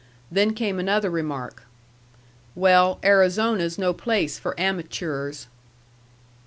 Then 0.31 0.55
came 0.55 0.79
another 0.79 1.11
remark. 1.11 1.61
"Well, 2.55 2.97
Arizona's 3.03 3.77
no 3.77 3.93
place 3.93 4.39
for 4.39 4.55
amatures." 4.59 5.45